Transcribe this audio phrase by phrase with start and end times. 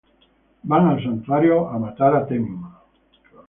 [0.63, 2.75] Van al Santuario a matar a Tenma.